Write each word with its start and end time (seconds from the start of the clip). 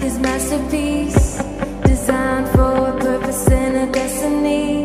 his 0.00 0.18
masterpiece, 0.18 1.42
designed 1.84 2.48
for 2.50 2.88
a 2.88 2.98
purpose 3.00 3.48
and 3.48 3.88
a 3.88 3.92
destiny. 3.92 4.83